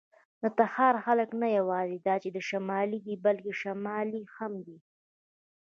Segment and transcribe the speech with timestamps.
[0.41, 4.77] د تخار خلک نه یواځې دا چې شمالي دي، بلکې شمالي هم دي.